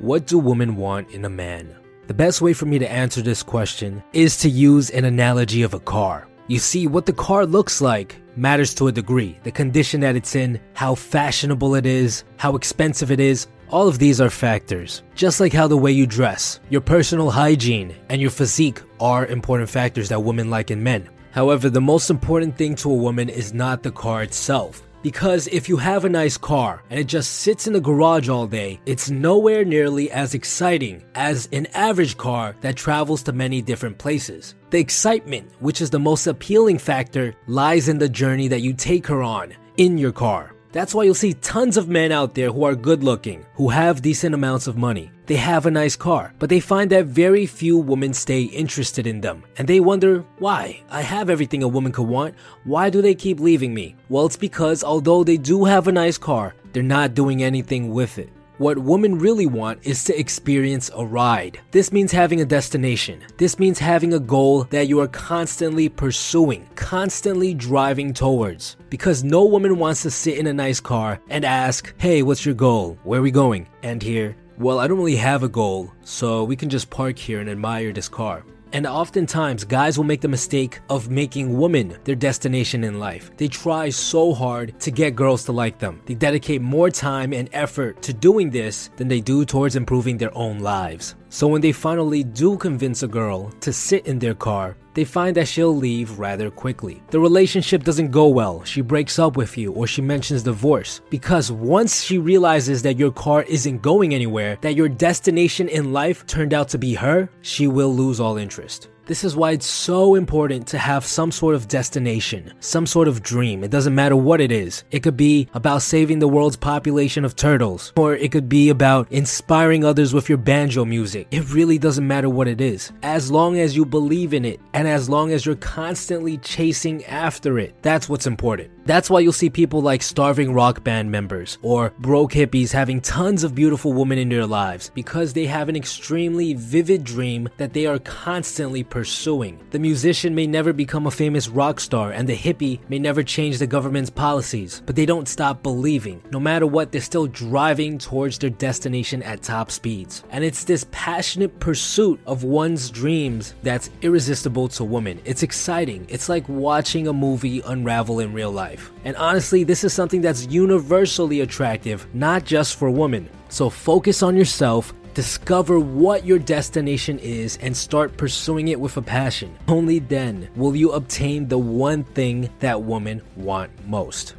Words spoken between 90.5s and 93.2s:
lives. So when they finally do convince a